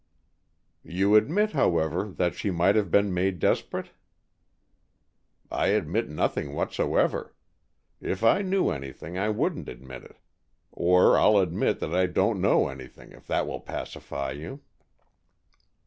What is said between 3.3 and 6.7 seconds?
desperate?" "I admit nothing